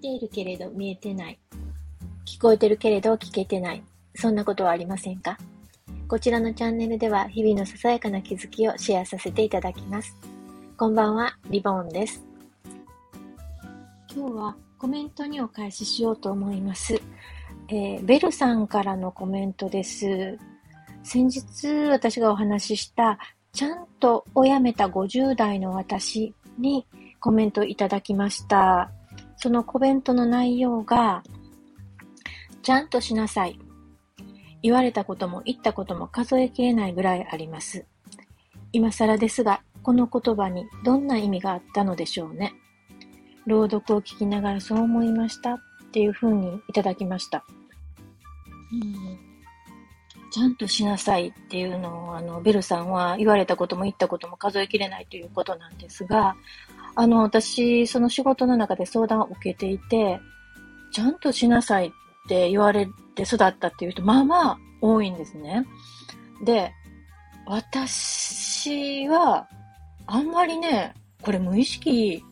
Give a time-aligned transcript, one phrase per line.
[0.00, 1.38] ているけれど見えてない。
[2.26, 3.82] 聞こえてるけれど聞けてない。
[4.14, 5.38] そんなことはありませんか？
[6.08, 10.16] こちらのチャンネルでは日々のささやかな気づきをシェアさせていただきます。
[10.76, 12.24] こんばんは、リボンです。
[14.12, 17.00] 今日はコメントにお返ししようと思います。
[17.68, 20.38] えー、ベルさんからのコメントです。
[21.04, 23.18] 先日私がお話しした
[23.52, 26.86] ちゃんとをやめた50代の私に
[27.20, 28.90] コメントいただきました。
[29.42, 31.22] そのコメントの内容が、
[32.62, 33.58] ちゃんとしなさい。
[34.62, 37.86] 言われたことも言ったことも数えきれないぐらいあります。
[38.72, 42.52] 今更ですが、この言葉にどんな意味があったのでしょうね。
[43.46, 45.58] 朗読を聞きながらそう思いましたっ
[45.90, 47.42] ていうふうにいただきました。
[48.72, 49.09] うん、
[50.30, 56.36] ちゃんとしなさいっていうのを、あの、ベルさんは言われたことも言ったことも数えきれないということなんですが、
[56.94, 60.20] あの、私、その仕事の中で相談を受けていて、
[60.92, 61.90] ちゃんとしなさいっ
[62.28, 65.66] て言われて育ったっていう人、まあまあ多いんですね。
[66.44, 66.72] で、
[67.46, 69.48] 私は、
[70.06, 72.24] あんまりね、これ無意識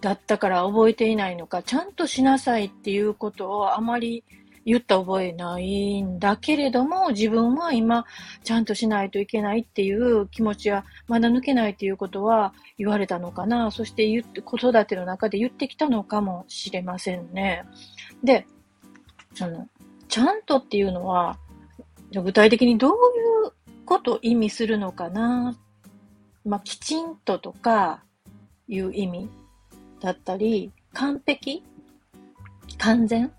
[0.00, 4.24] だったから覚えていないのか、ちゃんとしなさいっていうことをあまり
[4.68, 8.04] 言った覚えないんだけれども、自分は今、
[8.44, 13.70] ちゃんとしないといけないっていう気持ちは、まだ抜けないっていうことは言われたのかな。
[13.70, 17.64] そして言って、子育ての中で言ってきたのかもしれませんね。
[18.22, 18.46] で、
[19.32, 19.66] その、
[20.08, 21.38] ちゃんとっていうのは、
[22.12, 22.94] 具体的にどうい
[23.48, 23.52] う
[23.86, 25.56] ことを意味するのかな。
[26.44, 28.02] まあ、きちんととか
[28.68, 29.30] いう意味
[30.00, 31.64] だったり、完璧？
[32.76, 33.32] 完全？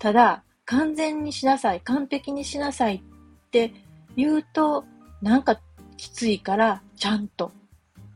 [0.00, 3.72] ただ、完全にしなさい、完璧にしなさいって
[4.16, 4.84] 言うと、
[5.20, 5.60] なんか
[5.96, 7.52] きついから、ちゃんと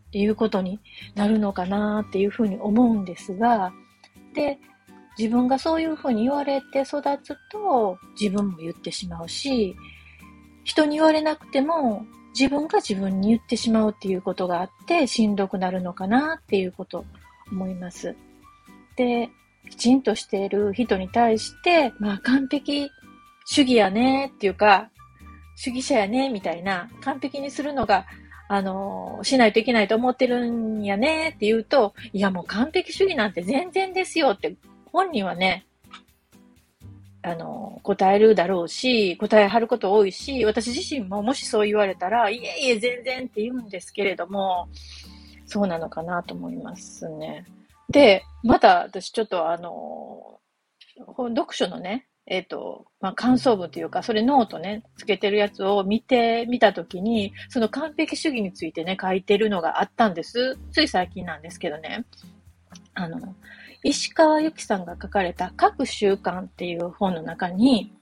[0.09, 0.81] っていうことに
[1.15, 3.73] なるのかなっていうふうに思うんですが、
[4.35, 4.59] で、
[5.19, 9.77] 自分がそういうふうに言われて育つと、自分も言ってしまうし、
[10.65, 12.07] 人に言われなくても、
[12.39, 17.05] 自分が自分に言ってしまうっていうことがあって、しんどくなるのかなっていうこと
[17.53, 18.17] 思います。
[18.97, 19.31] で、
[19.71, 22.91] きちんとしている人に対して、まあ完璧
[23.47, 24.91] 主義やねっていうか、
[25.57, 28.07] 主義者やねみたいな、完璧にするのが、
[28.49, 34.57] あの、しないといけないと思ってるんやねって言うと、いやもう完璧主義なんて全然ですよって
[34.93, 35.67] 本人はね、
[37.23, 44.69] あの、答えるだろうし、答えはること多いし、私自身ももしそう言われたら、いえいえ全然って言うんですけれども、
[45.47, 47.47] そうなのかなと思いますね。
[47.91, 50.41] で、また私ちょっとあの、
[51.29, 60.57] 読書のね、えっ、ー、と、まあ、感想文というか、それノートね、つけてるやつを見てみたときに、その完璧主義についてね、書いてるのがあったんです。
[60.73, 62.07] つい最近なんですけどね。
[62.95, 63.35] あの、
[63.83, 67.93] 石川由紀さんが書かれた各習慣っていう本の中に、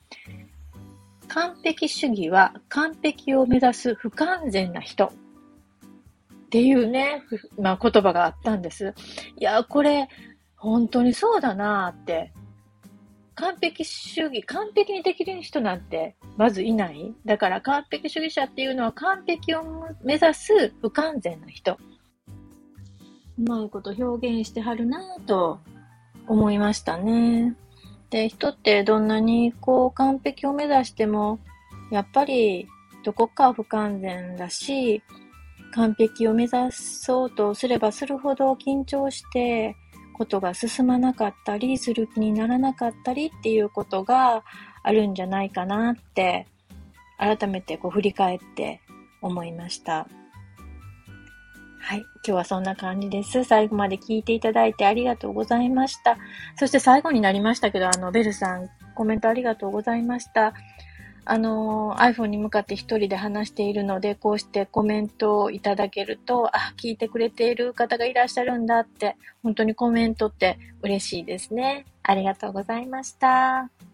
[1.27, 5.13] 完璧主義は完璧を目指す不完全な人
[6.53, 7.23] っていうね、
[7.59, 8.93] まあ、言葉があったんです。
[9.39, 10.07] いや、これ、
[10.55, 12.31] 本当にそうだなって。
[13.35, 17.15] 完璧主義、完璧にできる人なんてまずいない。
[17.25, 19.63] だから完璧主義者っていうのは完璧を
[20.05, 21.79] 目指す不完全な人。
[23.39, 25.59] うまいこと表現してはるなぁと
[26.29, 27.57] 思いましたね。
[28.11, 31.39] で、人ってどんなにこう完璧を目指しても、
[31.91, 32.69] やっぱり
[33.05, 35.03] どこか不完全だし、
[35.73, 39.77] 完璧を目指そうとすればするほど緊張して
[40.13, 44.45] ことが進まなかったりする気にならなかったりっていうことが
[44.83, 46.47] あるんじゃないかなって
[47.19, 48.81] 改めてこう振り返って
[49.21, 50.09] 思いました。
[51.85, 51.99] はい。
[51.99, 53.43] 今日はそんな感じです。
[53.43, 56.17] 最後まで聞いていただいてありがとうございました。
[56.57, 60.55] そして最後になりましたけど、あの、ベルさん、コメントありがとうございました。
[61.25, 71.87] あの、iPhone に向かって一人で話しているので、こうしてコメントをいただけると、あ、聞いてくれている方がいらっしゃるんだって、本当にコメントって嬉しいですね。
[72.03, 73.92] ありがとうございました。